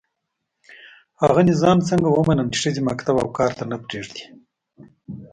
هغه 1.21 1.41
نظام 1.49 1.77
څنګه 1.89 2.07
ومنم 2.09 2.47
چي 2.53 2.57
ښځي 2.63 2.81
مکتب 2.89 3.15
او 3.21 3.27
کار 3.37 3.51
ته 3.57 3.63
نه 3.71 3.75
پزېږدي 3.83 4.25